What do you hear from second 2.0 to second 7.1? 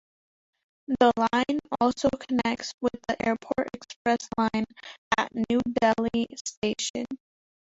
connects with the Airport Express Line at New Delhi station.